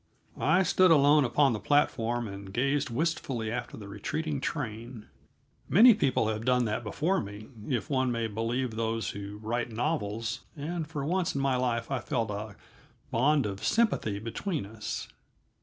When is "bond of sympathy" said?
13.11-14.17